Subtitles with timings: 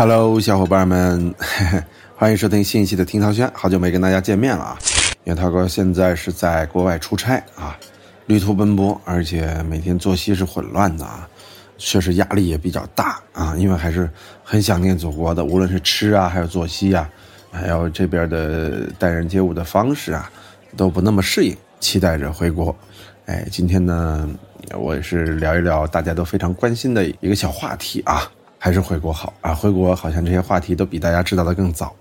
[0.00, 1.34] Hello，小伙伴们，
[2.16, 3.50] 欢迎收听新一期的听涛轩。
[3.52, 4.78] 好久没跟大家见面了啊，
[5.24, 7.78] 因为涛哥现在是在国外出差啊，
[8.24, 11.28] 旅途奔波，而且每天作息是混乱的啊，
[11.76, 14.08] 确实压力也比较大啊，因为还是
[14.42, 17.06] 很想念祖国的，无论是吃啊，还有作息啊，
[17.52, 20.30] 还有这边的待人接物的方式啊，
[20.78, 22.74] 都不那么适应，期待着回国。
[23.26, 24.26] 哎，今天呢，
[24.78, 28.22] 我也是聊一聊大家都非常关心的一个小话题啊，
[28.62, 29.54] 还是回国好啊？
[29.54, 31.96] 回国好像这些话题都比大家知道的更早，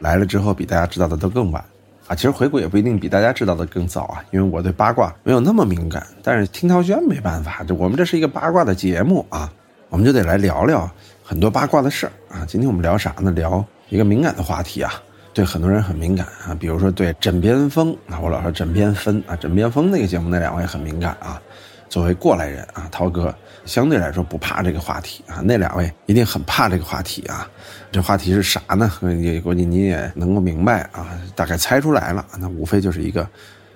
[0.00, 1.64] 来了之后比大家知道的都更晚
[2.08, 2.16] 啊。
[2.16, 6.04] 其实回国也不一定比大家知道的更早啊，因为我对八卦没有那么敏感。
[6.20, 9.52] 但是听涛轩没办法，这我们这是一个八卦的节目啊，
[9.88, 10.90] 我们就得来聊聊
[11.22, 12.44] 很多八卦的事儿啊。
[12.44, 13.30] 今天我们聊啥呢？
[13.30, 14.92] 聊一个敏感的话题啊。
[15.32, 21.40] 对很多人很敏感啊，比如说对枕边风啊，我老说枕边风啊，枕边风那个节目那两位很敏感啊。
[21.88, 23.32] 作为过来人啊，涛哥
[23.70, 27.48] 相对来说不怕这个话题啊，那两位一定很怕这个话题啊。
[27.92, 28.90] 这话题是啥呢？
[29.22, 32.26] 也估计你也能够明白啊，大概猜出来了。
[32.40, 33.24] 那无非就是一个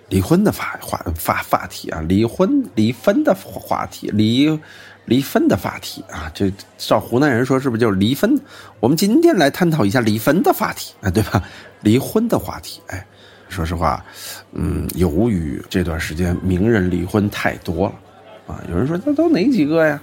[0.09, 4.61] 离婚的话话话话题啊，离婚离婚的话题离。
[5.07, 8.41] 离婚的话题啊，这照湖南人说是不是就是离婚？
[8.81, 11.41] 我们今天来探讨一下离婚的话题啊，对吧？
[11.83, 13.07] 离婚的话题，哎，
[13.51, 14.03] 说实话，
[14.53, 17.95] 嗯，由于这段时间名人离婚太多了
[18.47, 20.01] 啊，有人说那都哪几个呀？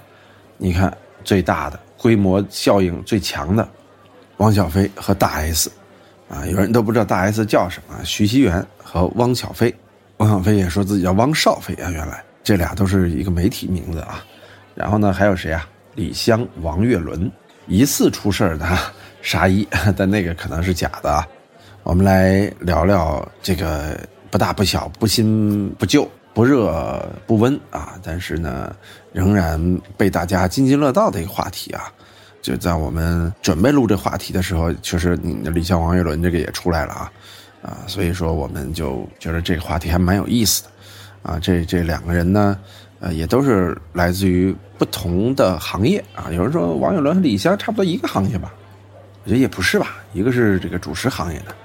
[0.57, 3.67] 你看最大的规模效应最强的，
[4.37, 5.71] 汪小菲和大 S，
[6.29, 9.73] 啊，有人都不知道大 S 叫什么，徐熙媛和汪小菲，
[10.17, 14.25] 汪小菲也说自己叫汪少菲啊，原来这俩都是一个媒体名字啊。
[14.73, 15.67] 然后呢，还有谁啊？
[15.95, 17.29] 李湘、王岳伦，
[17.67, 18.65] 疑似出事的
[19.21, 21.27] 沙溢， 但那个可能是假的啊。
[21.83, 28.75] 我们来聊聊这个不大不小、不新不旧、不热不温啊，但是呢，
[29.11, 31.91] 仍然被大家津津乐道的一个话题啊。
[32.41, 37.11] 就在我们准备录这话题的时候，确实李湘、王岳伦这个也出来了啊
[37.61, 40.69] 啊，所以说我们就觉得这个话题还蛮有意思的
[41.23, 41.39] 啊。
[41.39, 42.57] 这这两个人呢。
[43.03, 46.29] 呃，也都是来自于不同的行业啊。
[46.31, 48.53] 有人说王岳伦和李湘差不多一个行业吧，
[49.23, 49.97] 我觉得也不是吧。
[50.13, 51.55] 一个是这个主持行业的，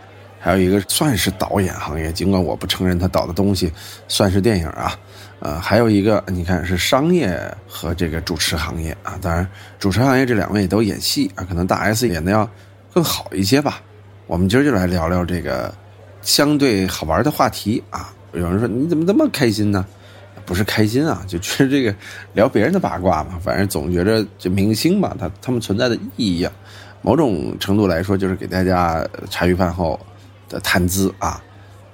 [0.46, 3.72] 还有一个算是导演行业，尽管我不承认他导的东西
[4.06, 4.96] 算是电影啊。
[5.40, 7.36] 呃，还有一个你看是商业
[7.66, 9.18] 和这个主持行业啊。
[9.20, 9.44] 当然，
[9.80, 12.48] 主持行业这两位都演戏啊，可能大 S 演的要
[12.94, 13.82] 更好一些吧。
[14.28, 15.74] 我们今儿就来聊聊这个
[16.22, 18.14] 相对好玩的话题啊。
[18.32, 19.84] 有人说你怎么这么开心呢？
[20.44, 21.92] 不是开心啊，就觉得这个
[22.34, 26.52] 聊别人的八卦嘛，反正总觉着这明星嘛，他他们存在的意义啊，
[27.02, 29.98] 某种程度来说就是给大家茶余饭后
[30.48, 31.42] 的谈资啊，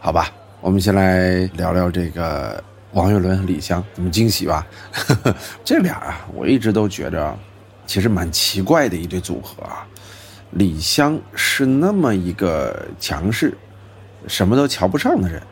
[0.01, 0.31] 好吧，
[0.61, 4.67] 我们先来聊聊这个王岳伦和李湘，怎么惊喜吧？
[5.65, 7.37] 这俩啊，我一直都觉着
[7.87, 9.87] 其实蛮奇怪的一对组合啊。
[10.51, 13.57] 李湘是那么一个强势，
[14.27, 15.43] 什么都瞧不上的人，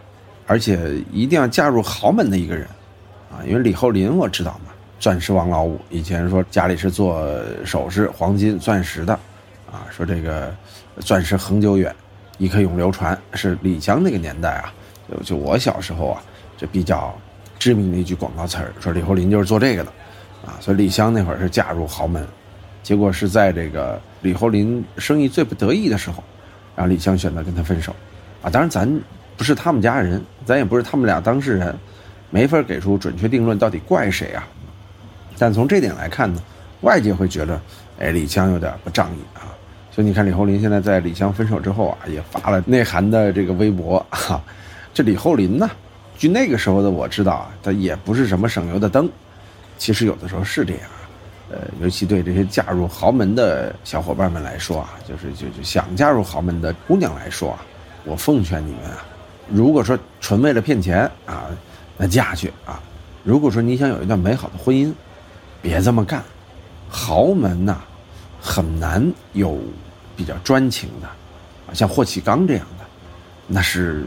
[0.46, 2.66] 而且一定要嫁入豪门的一个人。
[3.30, 9.14] 啊，因为李厚霖我知道嘛，钻石王老五以前说家里是做首饰、黄金、钻石的，
[9.72, 10.54] 啊，说这个
[10.98, 11.94] 钻石恒久远，
[12.40, 14.72] 亦可永流传，是李湘那个年代啊，
[15.08, 16.22] 就就我小时候啊，
[16.56, 17.14] 这比较
[17.58, 19.92] 知名的一句广告词儿，说李厚霖就是做这个的，
[20.44, 22.26] 啊，所以李湘那会儿是嫁入豪门，
[22.82, 26.24] 结果是在这个李厚霖生意最不得意的时候，
[26.74, 27.94] 然后李湘选择跟他分手，
[28.42, 29.00] 啊，当然咱
[29.36, 31.78] 不是他们家人，咱也不是他们俩当事人。
[32.32, 34.46] 没法给出准确定论，到底怪谁啊？
[35.36, 36.40] 但从这点来看呢，
[36.82, 37.60] 外界会觉得，
[37.98, 39.50] 哎，李湘有点不仗义啊。
[39.90, 44.40] 所以你看，李厚霖现在在李湘分手之后啊，也发了内涵的这个微博哈。
[44.94, 45.70] 这李厚霖呢，
[46.16, 49.08] 据那个时候的我知道啊，他也不是什么省油的灯。
[49.76, 50.82] 其实有的时候是这样，
[51.50, 57.58] 呃，尤其对这些嫁入豪门的小伙伴们来说啊，就是就就想嫁入豪门的姑娘来说啊，
[58.04, 59.04] 我奉劝你们啊，
[59.48, 61.46] 如果说纯为了骗钱啊。
[62.02, 62.80] 那嫁去啊！
[63.24, 64.90] 如果说你想有一段美好的婚姻，
[65.60, 66.22] 别这么干。
[66.88, 67.78] 豪门呐，
[68.40, 69.58] 很难有
[70.16, 72.84] 比较专情的，啊，像霍启刚这样的，
[73.46, 74.04] 那是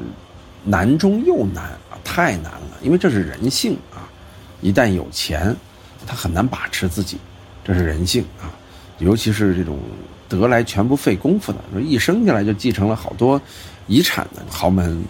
[0.63, 2.77] 难中又难啊，太难了。
[2.81, 4.09] 因为这是人性啊，
[4.61, 5.55] 一旦有钱，
[6.05, 7.17] 他很难把持自己，
[7.63, 8.51] 这是人性啊。
[8.99, 9.79] 尤其是这种
[10.27, 13.41] 得来全不费功夫的，说一生下来就继承了好多
[13.87, 15.03] 遗产的豪门，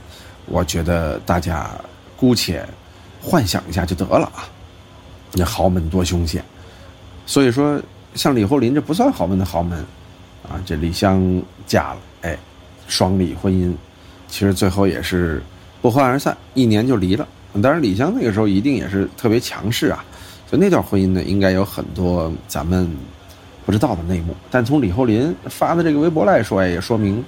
[0.46, 1.70] 我觉得大家。
[2.16, 2.66] 姑且
[3.22, 4.48] 幻想一下就得了啊！
[5.34, 6.42] 那豪门多凶险，
[7.25, 7.81] 所以说
[8.15, 9.80] 像李厚霖这不算豪门的豪门
[10.44, 10.62] 啊。
[10.65, 12.38] 这李湘嫁了，哎，
[12.88, 13.74] 双离婚姻，
[14.27, 15.42] 其实最后也是
[15.81, 17.27] 不欢而散，一年就离了。
[17.62, 20.04] 当然，李湘那个时候一定也是特别强势啊，
[20.50, 22.89] 所以那段婚姻呢，应该有很多咱们
[23.63, 24.36] 不知道的内幕。
[24.50, 27.24] 但从李厚林发的这个微博来说，哎也说明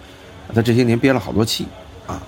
[0.54, 1.68] 他这些年憋了好多气
[2.08, 2.20] 啊。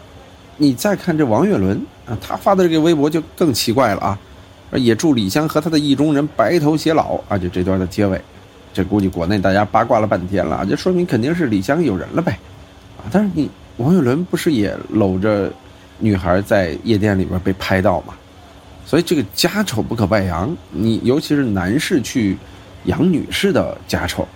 [0.57, 1.75] 你再看这王岳伦
[2.05, 4.19] 啊，他发的这个微博就更奇怪了啊，
[4.73, 7.35] 也祝李湘和他的意中人白头偕老啊。
[7.35, 8.21] 就这段的结尾，
[8.77, 12.37] 这估计国内大家八卦了半天了，就说明肯定是李湘有人了呗
[12.95, 13.09] 啊。
[13.11, 15.51] 但是你王岳伦不是也搂着
[15.97, 18.13] 女孩在夜店里边被拍到吗？
[18.85, 22.37] 所以这个家丑不可外扬，你尤其是男士去
[22.83, 24.27] 养女士的家丑，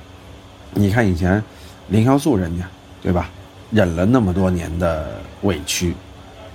[0.74, 1.42] 你看以前
[1.90, 2.66] 林潇肃人家
[3.00, 3.30] 对吧，
[3.70, 5.92] 忍了那么多年的委屈，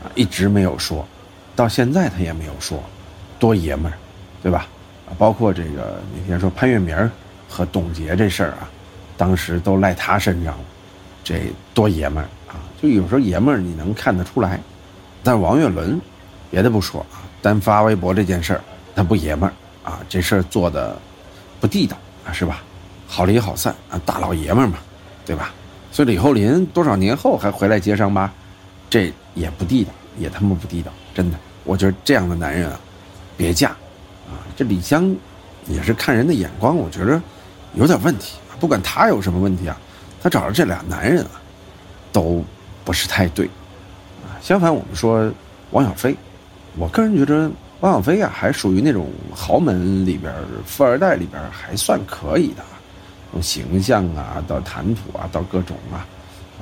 [0.02, 1.06] 啊一直没有说，
[1.54, 2.82] 到现在他也没有说，
[3.38, 3.94] 多爷们儿，
[4.42, 4.66] 对吧？
[5.08, 6.96] 啊，包括这个那天说潘粤明
[7.56, 8.68] 和董洁这事儿啊，
[9.16, 10.64] 当时都赖他身上了，
[11.24, 12.60] 这多爷们儿啊！
[12.82, 14.60] 就有时候爷们儿你能看得出来，
[15.24, 15.98] 但王岳伦，
[16.50, 17.24] 别的不说啊。
[17.40, 18.60] 单发微博这件事儿，
[18.94, 20.94] 他不爷们儿啊，这事儿做的
[21.58, 22.62] 不地道啊，是吧？
[23.06, 24.76] 好离好散啊，大老爷们儿嘛，
[25.24, 25.54] 对吧？
[25.90, 28.30] 所以李厚林多少年后还回来接伤疤，
[28.90, 31.38] 这也不地道，也他妈不地道，真的。
[31.64, 32.78] 我觉得这样的男人啊，
[33.34, 33.70] 别嫁
[34.28, 34.44] 啊！
[34.56, 35.14] 这李湘
[35.66, 37.20] 也是看人的眼光，我觉得
[37.76, 38.36] 有点问题。
[38.58, 39.78] 不管他有什么问题啊，
[40.22, 41.40] 他找的这俩男人啊，
[42.10, 42.42] 都
[42.84, 43.46] 不是太对
[44.24, 44.34] 啊。
[44.40, 45.30] 相反，我们说
[45.70, 46.16] 王小飞。
[46.78, 47.50] 我个人觉得
[47.80, 50.34] 汪小菲啊，还属于那种豪门里边
[50.64, 52.62] 富二代里边还算可以的，
[53.30, 56.06] 从形象啊到谈吐啊到各种啊，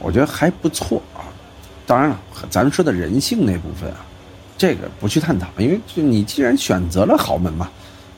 [0.01, 1.23] 我觉得还不错啊。
[1.87, 2.19] 当然了，
[2.51, 4.05] 咱们说的人性那部分啊，
[4.59, 7.69] 这个不去探讨，因为你既然选择了豪门嘛，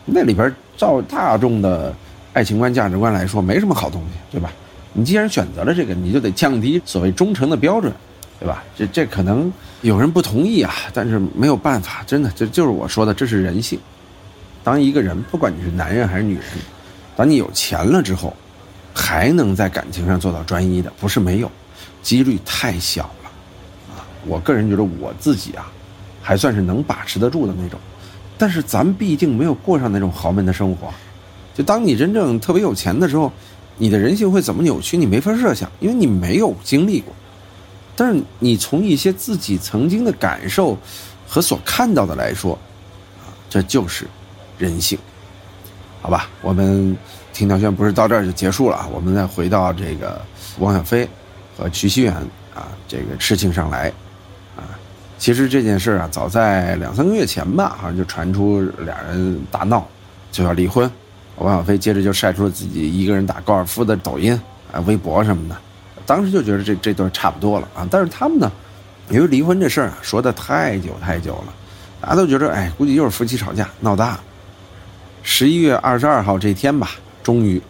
[0.07, 1.95] 那里边照大众的
[2.37, 4.53] 爱情观价值观来说，没什么好东西，对吧？
[4.93, 7.91] 你既然选择了这个，你就得降低所谓忠诚的标准。
[8.39, 8.63] 对吧？
[8.77, 9.51] 这这可能
[9.81, 13.81] 有人不同意啊，但是没有办法，真的，这就是我说的，这是人性。
[14.63, 16.45] 当一个人，不管你是男人还是女人，
[17.17, 18.37] 当你有钱了之后，
[18.93, 21.51] 还能在感情上做到专一的，不是没有，
[22.03, 23.31] 几率太小了
[23.97, 24.05] 啊！
[24.27, 25.73] 我个人觉得我自己啊，
[26.21, 27.81] 还算是能把持得住的那种。
[28.37, 30.93] 但是咱毕竟没有过上那种豪门的生活，
[31.57, 33.33] 就当你真正特别有钱的时候，
[33.79, 37.15] 你的人性会怎么扭曲，你没法设想，因为你没有经历过。
[37.97, 40.77] 但是你从一些自己曾经的感受
[41.27, 42.53] 和所看到的来说，
[43.25, 44.07] 啊，这就是
[44.59, 44.99] 人性，
[46.03, 46.29] 好吧？
[46.43, 46.95] 我们
[47.33, 48.87] 听条轩不是到这儿就结束了啊？
[48.93, 50.21] 我们再回到这个
[50.59, 51.09] 汪小菲
[51.57, 52.13] 和徐熙媛
[52.55, 53.91] 啊这个事情上来
[54.57, 54.77] 啊。
[55.19, 59.89] 其实这件事啊，早在两三个月前吧，好像就传出俩人大闹，
[60.31, 60.91] 就要离婚。
[61.39, 64.33] 王小飞接着就晒出了自己一个人打高尔夫的抖音
[64.73, 65.57] 啊、微博什么的。
[66.05, 68.51] 当时就觉得这这段差不多了啊，但是他们呢，
[69.11, 71.53] 因为离婚这事儿啊说的太久太久了，
[72.01, 74.19] 大家都觉得哎，估计又是夫妻吵架闹大。
[75.23, 76.91] 十一月二十二号这天吧，
[77.25, 77.61] 终于，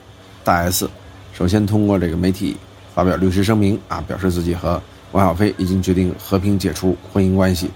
[0.45, 0.89] 大 S
[1.33, 2.57] 首先通过这个媒体
[2.95, 4.81] 发表律师声明啊，表示自己和
[5.13, 7.71] 王小飞已经决定和平解除婚姻关系，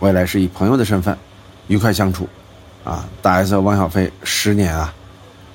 [0.00, 1.16] 未来是以朋友的身份
[1.68, 2.28] 愉快相处，
[2.84, 4.92] 啊，大 S 和王小飞十年啊，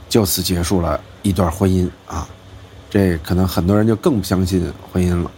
[0.10, 2.28] 就此结束了一段婚姻啊。
[2.90, 5.30] 这可能很多人就更不相信婚姻了，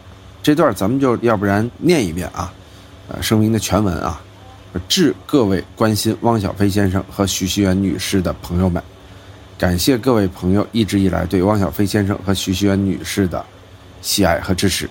[0.43, 2.53] 这段咱们就要不然念一遍啊，
[3.07, 4.21] 呃，声明的全文啊，
[4.87, 8.81] 致各位关心汪小菲先生和徐熙媛女士的朋友们，
[9.57, 13.43] 感谢各位朋友一直以来对汪小菲先生和徐熙媛女士的
[14.03, 14.85] 喜爱和支持，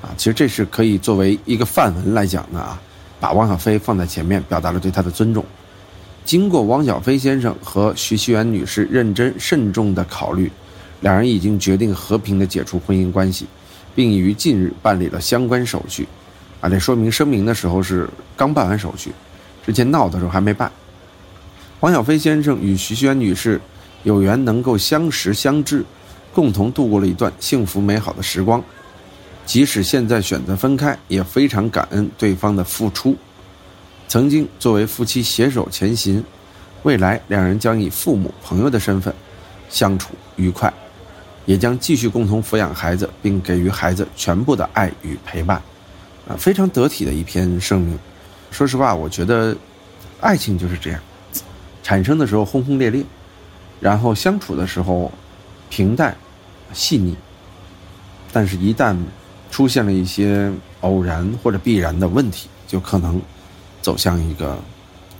[0.00, 2.80] 啊，其实这是可以作为一个范文来讲的啊，
[3.18, 5.44] 把汪小菲放在前面，表达了对他的尊重。
[6.28, 10.52] 经过汪小菲先生和徐熙媛女士认真慎重的考虑。
[11.00, 13.46] 两人已经决定和平的解除婚姻关系，
[13.94, 16.06] 并于近日办理了相关手续。
[16.60, 18.06] 啊，这说明声明的时候是
[18.36, 19.10] 刚办完手续，
[19.64, 20.70] 之前闹的时候还没办。
[21.80, 23.58] 汪小菲先生与徐熙媛女士
[24.02, 25.82] 有缘能够相识相知，
[26.34, 28.62] 共同度过了一段幸福美好的时光。
[29.46, 33.16] 即使现在选择分开，也非常感恩对方的付出。
[34.08, 36.24] 曾经作为夫妻携手前行，
[36.82, 39.14] 未来两人将以父母、朋友的身份
[39.68, 40.72] 相处愉快。
[41.44, 45.56] 也将继续共同抚养孩子，并给予孩子全部的爱与陪伴，
[46.28, 47.98] 啊，非常得体的一篇声明。
[48.50, 49.56] 说实话，我觉得
[50.20, 51.00] 爱情就是这样，
[51.82, 53.02] 产生的时候轰轰烈烈，
[53.80, 55.10] 然后相处的时候
[55.70, 56.14] 平淡
[56.74, 57.16] 细腻，
[58.30, 58.94] 但是一旦
[59.50, 63.18] 出现了一些偶然或者必然的问题，就可能
[63.88, 64.58] 走向一个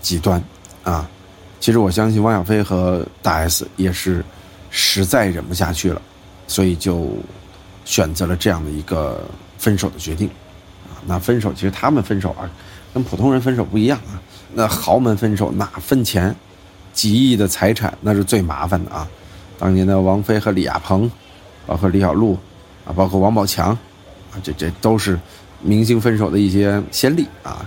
[0.02, 0.42] 极端
[0.84, 1.08] 啊。
[1.58, 4.22] 其实我相信汪小菲和大 S 也是
[4.68, 6.02] 实在忍不下去了。
[6.50, 7.08] 所以就
[7.84, 9.26] 选择了这样的一个
[9.58, 10.28] 分手的决定，
[10.88, 12.50] 啊，那分手其实他们分手啊，
[12.94, 14.20] 跟普通人分手不一样啊。
[14.54, 16.34] 那豪门分手那分钱，
[16.94, 19.06] 几亿的财产那是最麻烦的啊。
[19.58, 21.10] 当年的王菲和李亚鹏，
[21.66, 22.32] 包括李小璐，
[22.87, 23.72] 啊，包括王宝强，
[24.32, 25.20] 啊，这这都是
[25.60, 27.66] 明星分手的一些先例啊。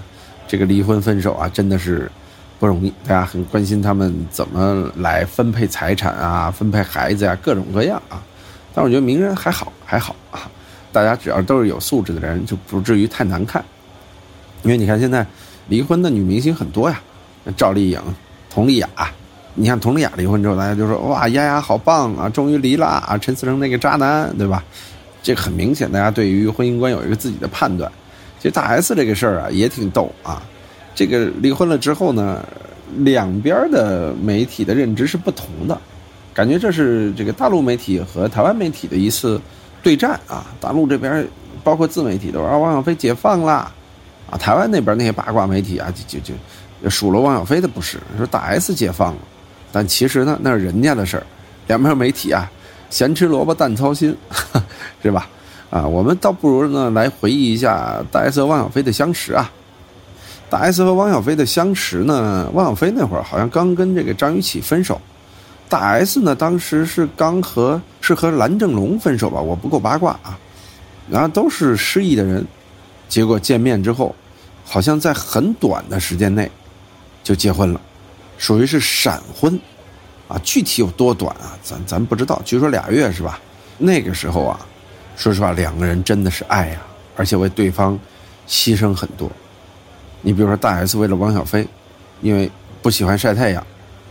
[0.51, 2.11] 这个离婚分手啊，真的是
[2.59, 8.21] 不容易，大家很关心他们怎么来分配财产啊，分配孩子呀，各种各样啊。
[8.73, 10.51] 但我觉得名人还好，还好啊。
[10.91, 13.63] 大家只要都是有素质的人，就不至于太难看。
[14.63, 15.25] 因为你看现在
[15.69, 16.99] 离婚的女明星很多呀，
[17.55, 18.01] 赵丽颖、
[18.53, 18.89] 佟丽娅。
[19.55, 24.61] 你看佟丽娅离婚之后，大家就说哇，丫丫好棒啊，终于离了啊，陈思诚那个渣男，对吧？
[25.23, 27.89] 这很明显，大家对于婚姻观有一个自己的判断。
[28.41, 30.41] 其实大 S 这个事儿啊，也挺逗啊。
[30.95, 32.43] 这个离婚了之后呢，
[32.97, 35.79] 两边的媒体的认知是不同的，
[36.33, 39.39] 感觉这是这个大陆媒体和台湾媒体的一次。
[39.83, 40.45] 对战啊！
[40.59, 41.27] 大陆这边
[41.63, 43.71] 包括自媒体都说汪小菲解放啦，
[44.29, 46.33] 啊，台湾那边那些八卦媒体啊，就就
[46.83, 49.19] 就数落汪小菲的不是，说大 S 解放了，
[49.71, 51.25] 但其实呢，那是人家的事儿。
[51.65, 52.47] 两边媒体啊，
[52.91, 54.15] 咸吃萝卜淡操心，
[55.01, 55.27] 是吧？
[55.71, 59.49] 啊，我们倒不如呢来回忆一下大 S 和汪小菲的相识啊。
[60.49, 64.99] 大 S 和汪小菲的相识呢，汪小菲那会儿好像刚跟这个张雨绮分手。
[65.69, 70.37] 大 S 呢，当时是刚和是和蓝正龙分手吧，我不够八卦啊。
[71.09, 72.45] 然后都是失意的人，
[73.07, 74.13] 结果见面之后，
[74.65, 76.51] 好像在很短的时间内
[77.23, 77.79] 就结婚了，
[78.37, 79.57] 属于是闪婚
[80.27, 80.37] 啊。
[80.43, 81.55] 具体有多短啊？
[81.63, 83.39] 咱咱不知道，据说俩月是吧？
[83.77, 84.59] 那个时候啊，
[85.15, 86.81] 说实话，两个人真的是爱呀，
[87.15, 87.99] 而且为对方
[88.47, 89.31] 牺牲很多。
[90.21, 91.67] 你比如说大 S 为了汪小菲，
[92.21, 92.49] 因为
[92.81, 93.65] 不喜欢晒太阳，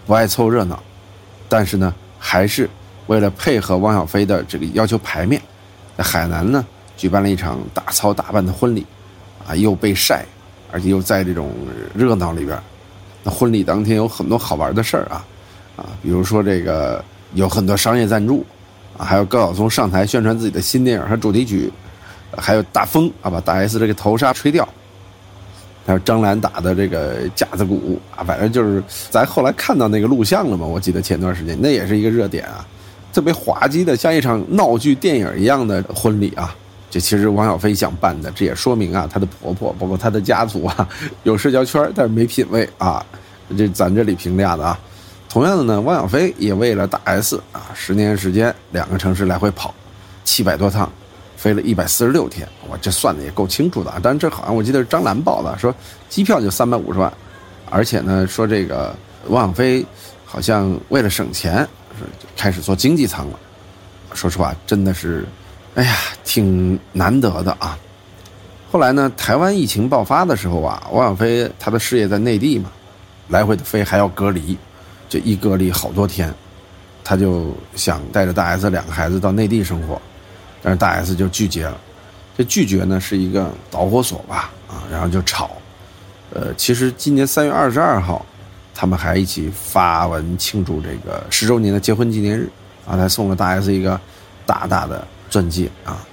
[0.07, 0.81] 不爱凑热闹。
[1.49, 2.69] 但是呢，还是
[3.07, 5.41] 为了配合汪小菲的这个要求排面，
[5.97, 6.65] 在海南呢
[6.97, 8.87] 举办了一场大操大办的婚礼，
[9.47, 10.25] 啊，又被晒，
[10.71, 11.51] 而且又在这种
[11.95, 12.57] 热闹里边。
[13.23, 15.27] 那婚礼当天有很多好玩的事儿啊，
[15.77, 17.05] 啊，比如说这个
[17.35, 18.47] 有很多商业赞助，
[19.05, 21.73] 还有高晓松上台宣传自己的新电影和主题曲，
[22.37, 24.69] 还有大风啊把大 S 这个头纱吹掉。
[25.87, 30.65] 还有张兰打的这个架子鼓啊，反正就是咱后来看到那个录像了嘛。
[30.65, 32.65] 我记得前段时间那也是一个热点啊，
[33.13, 36.55] 特别滑稽的，像一场闹剧电影一样的婚礼啊。
[36.91, 40.89] 这其实王小飞想办的，这也说明啊，她的婆婆包括她的家族啊，
[41.25, 43.05] 有社交圈，但是没品位啊。
[43.57, 44.79] 这咱这里评价的啊。
[45.31, 49.75] 同样的呢，汪小菲也为了大 S 啊，十年时间两个城市来回跑，
[50.25, 50.91] 七百多趟。
[51.37, 53.99] 飞了一百四十六天，我这算的也够清楚的啊！
[54.03, 55.75] 但是这好像我记得是张兰报的，说
[56.07, 57.11] 机票就三百五十万，
[57.71, 58.95] 而且呢说这个
[59.29, 59.83] 汪小菲
[60.27, 61.67] 好像为了省钱，
[62.37, 63.39] 开始坐经济舱了。
[64.13, 65.27] 说实话，真的是，
[65.77, 67.79] 哎呀，挺难得的啊！
[68.71, 72.71] 后来呢，台湾疫情爆发的时候啊，汪小菲他的事业在内地嘛，
[73.29, 74.59] 来回的飞还要隔离，
[75.11, 76.33] 这一隔离好多天，
[77.05, 80.01] 他就想带着大 S 两个孩子到内地生活。
[80.63, 81.81] 但是大 S 就拒绝了，
[82.37, 85.51] 这拒绝呢是一个导火索吧，啊，然后就吵，
[86.35, 88.27] 呃，其实今年三月二十二号，
[88.75, 92.47] 他们还一起发文庆祝这个十周年的结婚纪念日，
[92.87, 93.99] 啊，还送了大 S 一个
[94.45, 96.07] 大大的钻戒啊，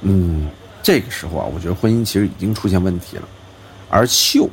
[0.00, 0.48] 嗯，
[0.82, 3.28] 这个时候啊，我觉得婚姻其实已经出现问题了，
[3.90, 4.48] 而秀，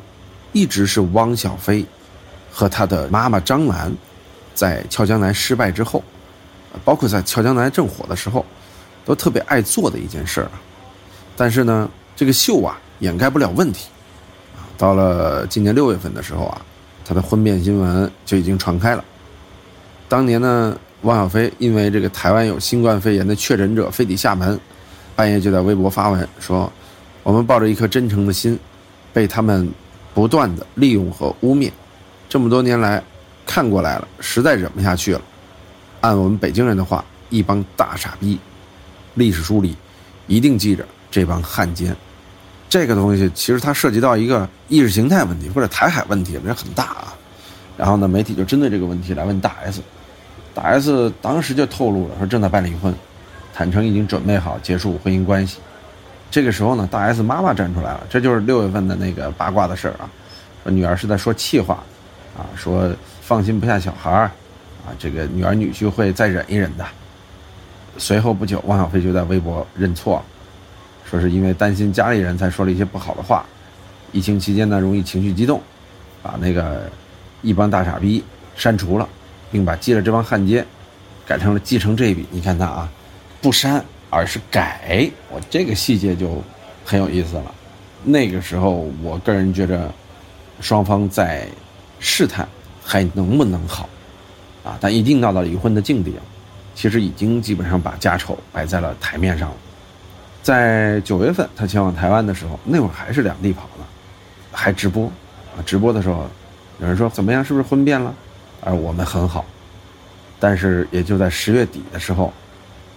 [0.51, 1.85] 一直是汪小菲
[2.51, 3.91] 和他的妈妈张兰，
[4.53, 6.03] 在俏江南失败之后，
[6.83, 8.45] 包括在俏江南正火的时候。
[9.03, 10.51] 都特别爱做的一件事儿，
[11.35, 13.87] 但是呢，这个秀啊掩盖不了问题。
[14.77, 16.61] 到了今年六月份的时候啊，
[17.03, 19.03] 他的婚变新闻就已经传开了。
[20.07, 24.57] 当年呢，汪小菲因为这个台湾有新冠肺炎的确诊者飞抵厦门，
[25.15, 26.71] 半夜就在微博发文说
[27.23, 28.57] ：“我们抱着一颗真诚的心，
[29.11, 29.67] 被他们
[30.13, 31.71] 不断的利用和污蔑，
[32.31, 33.03] 这么多年来
[33.45, 35.21] 看过来了，实在忍不下去了。
[35.99, 38.39] 按我们北京人的话，一帮大傻逼。”
[39.15, 39.75] 历史书里
[40.27, 41.93] 一定记着这帮汉奸，
[42.69, 47.13] 这个东西其实它涉及到一个意识形态问题或者台海问题，这很大啊。
[47.75, 49.81] 然后呢，媒体就针对这个问题来问大 S，
[50.53, 52.95] 大 S 当时就透露了说正在办离婚，
[53.53, 55.57] 坦诚已经准备好结束婚姻关系。
[56.31, 60.09] 这个时候呢，大 S 妈妈站出来了，这就是六月份的那个八卦的事儿啊，
[60.63, 61.83] 说女儿是在说气话，
[62.37, 62.89] 啊，说
[63.21, 64.25] 放心不下小孩儿，
[64.85, 66.85] 啊，这个女儿女婿会再忍一忍的。
[67.97, 70.23] 随后不久，汪小菲就在微博认错，
[71.09, 73.45] 说是因为担心家里人才说了一些不好的话。
[74.13, 75.61] 疫情期间呢，容易情绪激动，
[76.21, 76.89] 把那个
[77.41, 78.23] 一帮大傻逼
[78.55, 79.07] 删除了，
[79.51, 80.65] 并把记了这帮汉奸
[81.25, 82.25] 改成了继承这笔。
[82.31, 82.89] 你看他啊，
[83.41, 86.41] 不删而是改，我这个细节就
[86.83, 87.53] 很有意思了。
[88.03, 89.89] 那个时候，我个人觉着
[90.59, 91.47] 双方在
[92.01, 92.45] 试探
[92.83, 93.87] 还能不能好
[94.65, 96.13] 啊，但一定闹到离婚的境地。
[96.73, 99.55] 其实已经基本上把家丑摆在了台面上了。
[100.41, 103.85] 在九月份他前往台湾的时候，那会儿还是两地跑呢，
[104.51, 105.05] 还直播，
[105.55, 106.27] 啊，直播的时候，
[106.79, 108.13] 有人说怎么样，是不是婚变了？
[108.61, 109.45] 而我们很好，
[110.39, 112.33] 但是也就在十月底的时候，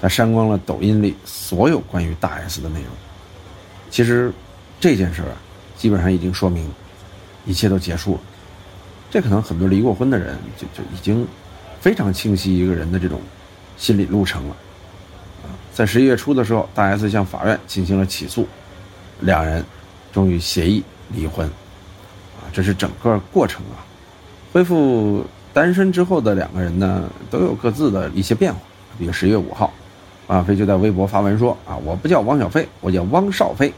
[0.01, 2.89] 他删光了抖音里所有关于大 S 的内容。
[3.91, 4.33] 其实
[4.81, 5.37] 这件事儿啊，
[5.77, 6.71] 基本上已经说明
[7.45, 8.21] 一切都结束了。
[9.15, 11.25] 这可能很多离过婚的人就就已经
[11.81, 13.21] 非常清晰一个人的这种
[13.77, 14.57] 心理路程了。
[15.45, 18.45] 啊在十一月初的时候，大 S 向法院进行了起诉，
[19.21, 19.65] 两人
[20.13, 23.87] 终于协议离婚，啊，这是整个过程啊。
[24.53, 28.59] 恢复单身之后的两个人呢，都有各自的一些变化。
[28.99, 29.73] 比如十一月五号，
[30.27, 33.73] 王小飞就在微博发文说：“啊，我不叫王小飞，我叫汪少飞，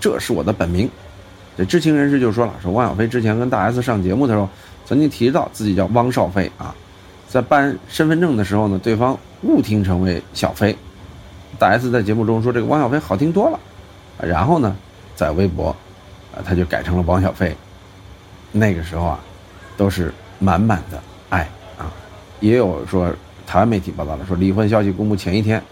[0.00, 0.90] 这是我的本名。”
[1.56, 4.48] 这知情人士就说了：“说汪小菲之前跟大 S 上节目的时候，
[4.90, 6.74] 曾经提到自己叫汪少飞啊，
[7.28, 10.76] 在办身份证的时候呢，对方误听成为小飞。”
[11.60, 13.60] 大 S 在节目中说：“这个汪小菲好听多了。”
[14.20, 14.76] 然后呢，
[15.14, 15.68] 在微博，
[16.34, 17.56] 啊，他就改成了王小飞。
[18.50, 19.20] 那个时候啊，
[19.76, 21.92] 都是满满的爱啊。
[22.40, 23.14] 也有说，
[23.46, 25.62] 台湾媒体报道了，说离婚消息公布前一天，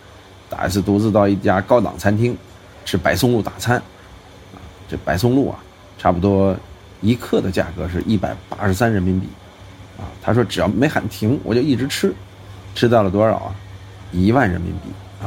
[0.49, 2.39] 大 S 独自到一家高档餐厅
[2.85, 3.79] 吃白松露大餐。
[3.79, 5.59] 啊，这白松露啊，
[5.99, 6.55] 差不多
[7.01, 9.27] 一克的价格是一百八十三人民币。
[9.99, 12.13] 啊，他说只要没喊停，我就一直吃，
[12.75, 13.55] 吃到了多少啊？
[14.13, 14.91] 一万人民币
[15.21, 15.27] 啊。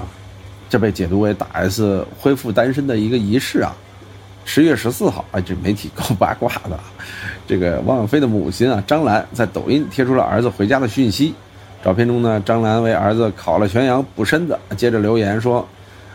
[0.69, 3.75] 这被解读为大 S 恢复单身的一个仪式啊！
[4.45, 6.79] 十月十四号，哎，这媒体够八卦的。
[7.45, 11.35] 这个汪小菲的母亲啊，张兰在抖音贴出了儿子回家的讯息。
[11.83, 15.67] 照片中呢，张兰为儿子烤了全羊补身子，接着留言说：“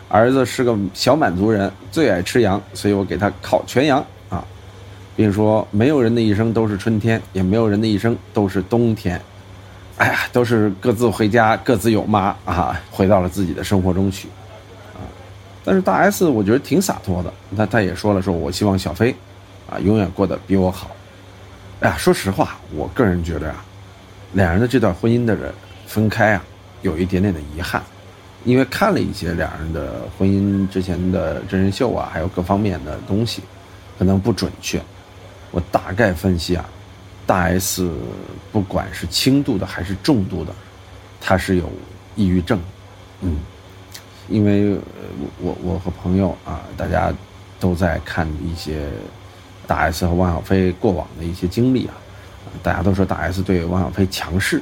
[0.08, 4.02] 儿子是个小满族人，最爱吃羊，所以我给他烤全羊，
[5.16, 9.20] 并说没有人的一生都是春天，也没有人的一生都是冬天。
[9.96, 14.28] 哎呀，都是各自回家，各自有妈啊，回到了自己的生活中去。”
[14.94, 15.00] 啊
[15.64, 19.12] 但是大 S 我觉得挺洒脱的，他他也说了，说我希望小飞，
[19.68, 20.94] 啊，永远过得比我好。
[21.80, 23.64] 哎呀，说实话，我个人觉得啊，
[24.34, 25.52] 两人的这段婚姻的人
[25.86, 26.44] 分开啊，
[26.82, 27.82] 有一点点的遗憾，
[28.44, 33.42] 因为看了一些两人的婚姻之前的真人秀啊，还有各方面的东西，
[33.98, 34.80] 可能不准确。
[35.56, 36.68] 我大概分析啊，
[37.26, 37.90] 大 S
[38.52, 40.54] 不管是轻度的还是重度的，
[41.18, 41.72] 他是有
[42.14, 42.60] 抑郁症，
[43.22, 43.38] 嗯。
[44.28, 44.76] 因为
[45.40, 47.10] 我我和朋友啊，大家
[47.58, 48.86] 都在看一些
[49.66, 51.94] 大 S 和汪小菲过往的一些经历啊，
[52.62, 54.60] 大家都说大 S 对汪小菲强势，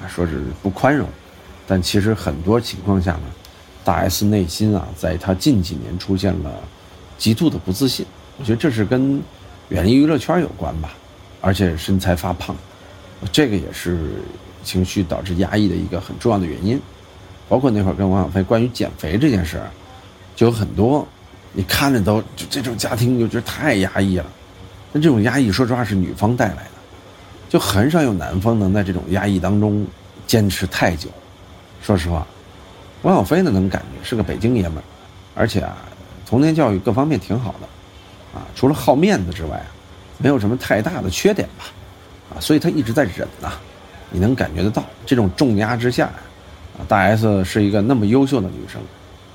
[0.00, 1.08] 啊，说是不宽容，
[1.66, 3.22] 但其实很多情况下呢，
[3.82, 6.52] 大 S 内心啊，在他近几年出现了
[7.18, 8.06] 极度的不自信，
[8.38, 9.20] 我觉得这是跟
[9.70, 10.92] 远离娱乐圈有关吧，
[11.40, 12.54] 而且身材发胖，
[13.32, 14.22] 这个也是
[14.62, 16.80] 情绪导致压抑的一个很重要的原因。
[17.48, 19.60] 包括那会儿跟王小飞关于减肥这件事，
[20.36, 21.04] 就有很多，
[21.52, 24.26] 你看着都就这种家庭就觉得太压抑了。
[24.92, 26.70] 那这种压抑，说实话是女方带来的，
[27.48, 29.84] 就很少有男方能在这种压抑当中
[30.28, 31.08] 坚持太久。
[31.82, 32.24] 说实话，
[33.02, 34.84] 王小飞呢能感觉是个北京爷们儿，
[35.34, 35.76] 而且啊，
[36.24, 37.68] 童年教育各方面挺好的，
[38.34, 39.66] 啊，除了好面子之外啊，
[40.18, 41.64] 没有什么太大的缺点吧，
[42.34, 43.52] 啊，所以他一直在忍呐。
[44.12, 46.82] 你能感觉得到这种重压之下啊。
[46.88, 48.80] 大 S 是一个那么优秀的女生，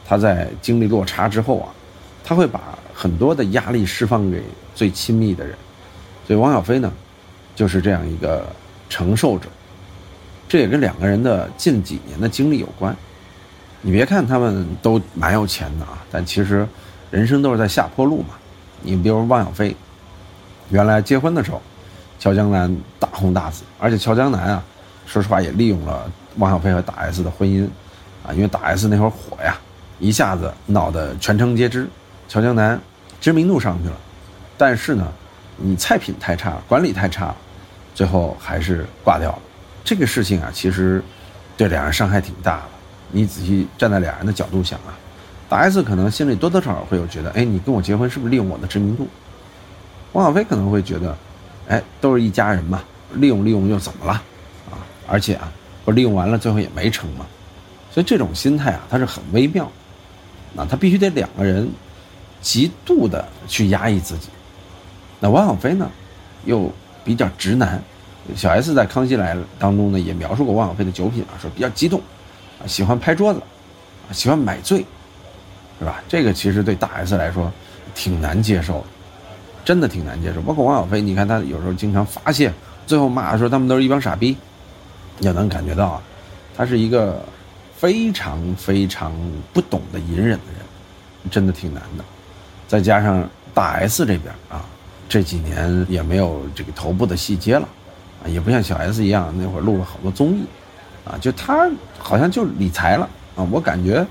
[0.06, 1.70] 她在经历落差之后啊，
[2.24, 5.56] 她会把很多的压力释放给最亲密的人，
[6.28, 6.92] 所以王小飞呢，
[7.56, 8.46] 就是这样一个
[8.90, 9.48] 承受者。
[10.50, 12.96] 这也跟两个人的近几年的经历有关。
[13.82, 16.68] 你别看他们都蛮有钱的啊，但其实
[17.12, 18.36] 人生都是在下坡路嘛。
[18.86, 19.76] 你比如汪小菲，
[20.70, 21.62] 原来结婚的时候，
[22.20, 24.64] 乔江南大红大紫，而且乔江南啊，
[25.06, 26.10] 说实话也利用了。
[26.38, 27.66] 汪小菲和大 S 的婚姻，
[28.26, 29.58] 啊，因为大 S 那会儿火呀，
[30.00, 31.88] 一下子闹得全城皆知，
[32.28, 32.80] 乔江南
[33.20, 33.96] 知名度上去了，
[34.58, 35.08] 但是呢，
[35.56, 37.34] 你菜品太差，管理太差，
[37.94, 39.40] 最后还是挂掉了。
[39.84, 41.02] 这个事情啊，其实
[41.56, 42.64] 对两人伤害挺大的。
[43.12, 44.92] 你仔细站在两人的角度想啊，
[45.50, 49.08] 大 S 可能心里多多少少会有觉得，哎，你跟我结婚是不是利用我的知名度？
[50.14, 51.18] 汪小菲可能会觉得，
[51.68, 54.14] 哎，都是一家人嘛，利用利用又怎么了？
[54.70, 55.52] 啊，而且啊。
[55.86, 57.28] 不利用完了，最后也没成嘛，
[57.92, 59.72] 所以这种心态啊，它是很微妙，
[60.56, 61.70] 那他必须得两个人
[62.42, 64.30] 极度的去压抑自己。
[65.20, 65.88] 那汪小菲呢，
[66.46, 66.72] 又
[67.04, 67.80] 比较直男，
[68.36, 72.02] 小 S 在《康熙来了》当中呢也描述过汪小菲的酒品啊，说比较激动，
[72.60, 73.40] 啊喜欢拍桌子，
[74.10, 74.84] 啊喜欢买醉，
[75.80, 76.02] 是吧？
[76.08, 77.52] 这个其实对大 S 来说
[77.94, 78.84] 挺难接受，
[79.64, 80.42] 真的挺难接受。
[80.42, 82.52] 包括王小飞，你看他有时候经常发泄，
[82.88, 84.36] 最后骂说他们都是一帮傻逼。
[85.22, 86.02] 也能感觉到啊，
[86.58, 87.24] 他是一个
[87.78, 89.14] 非常非常
[89.54, 92.04] 不懂得隐忍的人，真的挺难的。
[92.68, 94.66] 再加上大 S 这边啊，
[95.08, 97.66] 这几年也没有这个头部的戏接了，
[98.26, 100.44] 啊，也不像小 S 一样那会儿录了好多综艺，
[101.06, 103.08] 啊，就他好像就理财了
[103.38, 103.48] 啊。
[103.50, 104.06] 我感觉，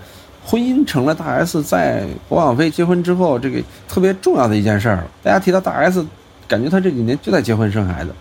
[0.45, 5.07] 婚姻成了大 S 在和王菲结婚之后这个特别重要的一件事儿了。
[5.23, 6.05] 大家提到大 S，
[6.47, 8.15] 感觉她这几年就在结婚生孩子，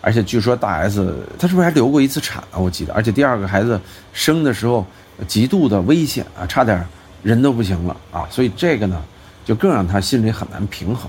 [0.00, 2.58] 而且据说大 S 她是不是还流过一次产啊？
[2.58, 3.80] 我记得，而且第二个孩子
[4.12, 4.86] 生的时候
[5.26, 6.86] 极度的危险啊，差点
[7.22, 8.26] 人都不行了啊。
[8.30, 9.02] 所以这个呢。
[9.46, 11.08] 就更让她心里很难平衡。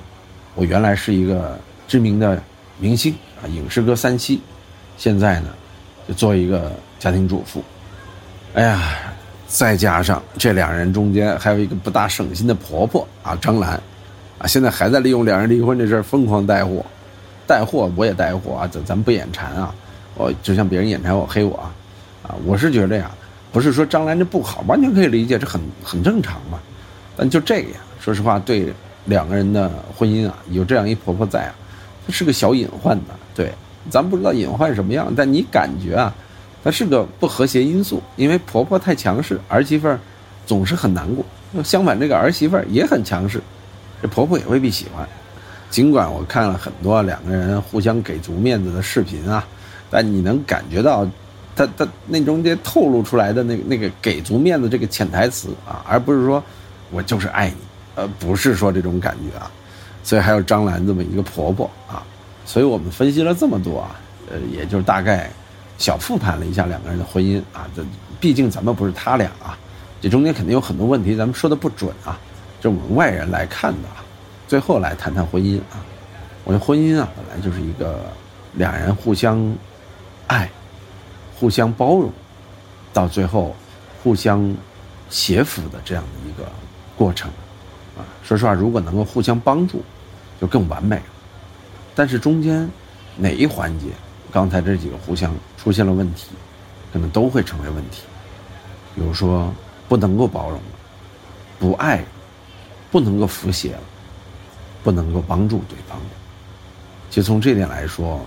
[0.54, 2.40] 我原来是一个知名的
[2.78, 4.38] 明星啊，影视歌三栖，
[4.96, 5.50] 现在呢，
[6.08, 7.64] 就做一个家庭主妇。
[8.54, 9.07] 哎呀，
[9.48, 13.72] 再加上这两人中间还有一个不大省心的婆婆啊，张兰，
[14.38, 16.86] 啊，现在还在利用两人离婚这事儿疯狂带货，
[17.48, 19.74] 带货我也带货啊，咱咱不眼馋啊，
[20.16, 21.74] 我就像别人眼馋我黑我啊，
[22.24, 23.10] 啊，我是觉得呀，
[23.52, 26.60] 不是说张兰这不好，完全可以理解，这很很正常嘛，
[27.16, 27.78] 但就这个呀。
[28.00, 28.72] 说实话，对
[29.06, 31.56] 两个人的婚姻啊，有这样一婆婆在啊，
[32.06, 33.14] 她是个小隐患的。
[33.36, 33.52] 对，
[33.90, 36.14] 咱不知道隐患什么样，但你感觉啊，
[36.64, 38.02] 她是个不和谐因素。
[38.16, 40.00] 因为婆婆太强势，儿媳妇儿
[40.46, 41.26] 总是很难过。
[41.64, 43.42] 相反，这个儿媳妇儿也很强势，
[44.02, 45.08] 这婆婆也未必喜欢。
[45.70, 49.46] 尽管我看了很多两个人互相给足面子的视频啊，
[49.90, 51.06] 但你能感觉到，
[51.56, 56.44] 她她那中间透露出来的那那个给足面子这个潜台词啊，而不是说
[56.92, 57.56] 我就是爱你。
[57.96, 59.50] 呃，不是说这种感觉啊，
[60.04, 62.04] 所以还有张兰这么一个婆婆啊，
[62.46, 65.32] 所以我们分析了这么多啊，呃，也就是大概
[65.78, 67.86] 小复盘了一下两个人的婚姻啊，这
[68.20, 69.58] 毕竟咱们不是他俩啊，
[70.02, 72.20] 这中间肯定有很多问题，咱们说的不准啊，
[72.60, 74.04] 这我们外人来看的啊，
[74.48, 75.84] 最后来谈谈婚姻啊，
[76.44, 78.00] 我觉得婚姻啊本来就是一个
[78.54, 79.56] 两人互相
[80.26, 80.50] 爱、
[81.40, 82.12] 互相包容，
[82.92, 83.56] 到最后
[84.04, 84.56] 互相
[85.10, 86.50] 协扶的这样的一个
[86.98, 87.30] 过程。
[87.96, 89.84] 啊，说实话，如果能够互相帮助，
[90.42, 91.04] 就更完美了。
[91.96, 92.70] 但是中间
[93.16, 93.88] 哪一环节，
[94.32, 96.32] 刚才这几个互相出现了问题，
[96.92, 98.04] 可能都会成为问题。
[98.96, 99.54] 比如说，
[99.88, 100.66] 不能够包容了，
[101.60, 102.04] 不爱，
[102.92, 103.80] 不能够服协了，
[104.84, 106.06] 不能够帮助对方了。
[107.10, 108.26] 其实从这点来说，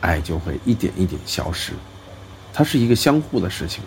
[0.00, 1.72] 爱就会一点一点消失。
[2.52, 3.82] 它是一个相互的事情。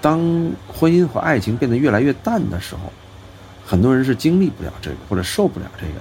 [0.00, 0.18] 当
[0.66, 2.92] 婚姻和爱情变得越来越淡的时候。
[3.66, 6.00] 很多人是经历不了这个，或者受不了这个的，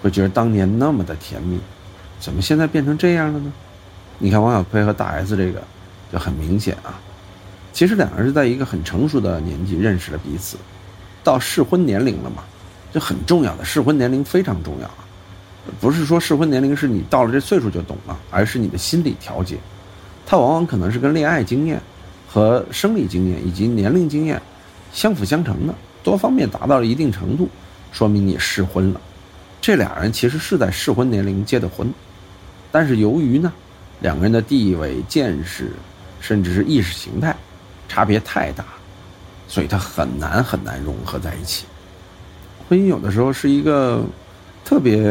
[0.00, 1.60] 会觉得当年那么的甜蜜，
[2.18, 3.52] 怎么现在变成这样了呢？
[4.18, 5.62] 你看王小飞和大 S 这个
[6.12, 6.98] 就很明显啊。
[7.72, 10.56] 其实两个人是在一个很成熟的年纪认识了彼此，
[11.22, 12.42] 到适婚年龄了嘛，
[12.92, 15.04] 这很重要的适婚年龄非常重要啊。
[15.80, 19.58] 不是说适婚年龄是你到了这岁数就懂了，而是你的心理调节，
[20.24, 21.80] 它往往可能是跟恋爱经验
[22.28, 24.40] 和生理经验以及年龄经验
[24.92, 25.74] 相辅相成的。
[26.02, 27.48] 多方面达到了一定程度，
[27.90, 29.00] 说明你适婚了。
[29.60, 31.92] 这俩人其实是在适婚年龄结的婚，
[32.70, 33.52] 但是由于呢，
[34.00, 35.72] 两个人的地位、见识，
[36.20, 37.34] 甚至是意识形态
[37.88, 38.64] 差别太大，
[39.48, 41.66] 所以他很难很难融合在一起。
[42.68, 44.04] 婚姻有的时候是一个
[44.64, 45.04] 特别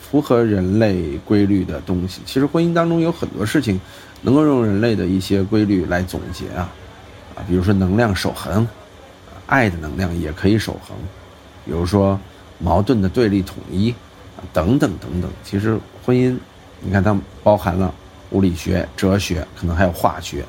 [0.00, 2.20] 符合人类规律的东西。
[2.24, 3.80] 其实婚姻当中有很多事情，
[4.22, 6.70] 能够用人类的一些规律来总结啊，
[7.34, 8.66] 啊，比如说能量守恒。
[9.46, 10.96] 爱的能量也可以守恒，
[11.66, 12.18] 比如说
[12.58, 13.94] 矛盾的对立统一，
[14.50, 15.30] 等等等等。
[15.44, 16.34] 其实婚姻，
[16.80, 17.92] 你看它包含了
[18.32, 20.42] 物理学、哲学，可能还有化学，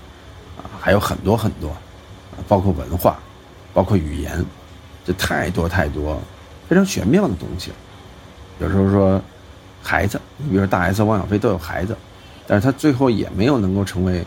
[0.57, 3.19] 啊，还有很多很多，啊包括文化，
[3.73, 4.43] 包括语言，
[5.05, 6.19] 这太多太多
[6.67, 7.71] 非常玄妙的东西。
[8.59, 9.21] 有时候说
[9.81, 11.95] 孩子，你比如说大 S、汪小菲都有孩子，
[12.47, 14.25] 但是他最后也没有能够成为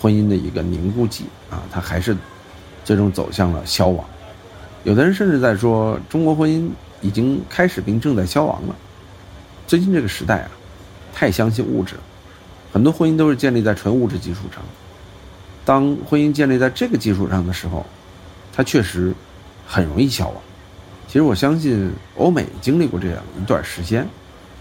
[0.00, 2.14] 婚姻的一个凝固剂啊，他还是。
[2.84, 4.02] 最终走向了消亡，
[4.82, 6.70] 有的人甚至在说中国婚姻
[7.02, 8.74] 已经开始并正在消亡了。
[9.66, 10.50] 最近这个时代啊，
[11.12, 12.00] 太相信物质了，
[12.72, 14.62] 很多婚姻都是建立在纯物质基础上。
[15.64, 17.84] 当婚姻建立在这个基础上的时候，
[18.54, 19.12] 它确实
[19.66, 20.36] 很容易消亡。
[21.06, 24.06] 其实我相信欧美经历过这样一段时间，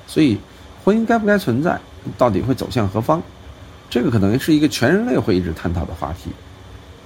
[0.05, 0.37] 所以
[0.83, 1.79] 婚姻该不该存在，
[2.17, 3.21] 到底会走向何方，
[3.89, 6.31] 这个可能是一个全人类会一直探讨的话题。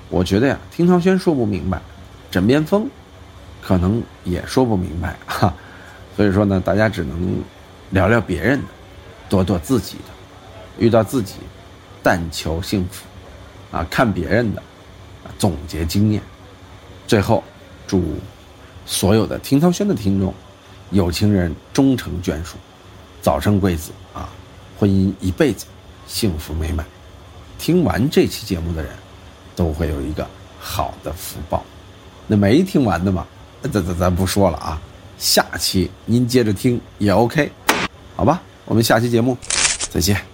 [0.09, 1.81] 我觉得呀，听涛轩说不明白，
[2.29, 2.87] 枕边风
[3.61, 5.53] 可能也说不明白哈，
[6.15, 7.41] 所以说呢，大家只能
[7.91, 8.67] 聊聊别人的，
[9.29, 10.13] 躲躲自己的，
[10.77, 11.35] 遇到自己，
[12.01, 13.05] 但求幸福，
[13.75, 14.61] 啊，看别人的，
[15.37, 16.21] 总结经验，
[17.07, 17.43] 最后
[17.87, 18.03] 祝
[18.85, 20.33] 所有的听涛轩的听众，
[20.89, 22.57] 有情人终成眷属，
[23.21, 24.29] 早生贵子啊，
[24.79, 25.65] 婚姻一辈子
[26.07, 26.85] 幸福美满。
[27.57, 28.91] 听完这期节目的人。
[29.53, 30.25] 都会有一个
[30.59, 31.63] 好的福报。
[32.25, 33.27] 那没听完的嘛，
[33.61, 34.81] 咱咱咱不说了啊，
[35.19, 37.51] 下期您接着听也 OK，
[38.15, 38.41] 好吧？
[38.65, 39.37] 我们下期节目
[39.89, 40.30] 再见。